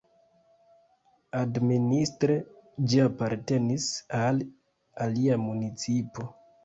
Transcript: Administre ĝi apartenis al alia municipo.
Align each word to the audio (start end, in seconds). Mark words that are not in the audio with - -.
Administre 1.41 2.37
ĝi 2.93 3.03
apartenis 3.03 3.85
al 4.21 4.45
alia 5.07 5.39
municipo. 5.47 6.27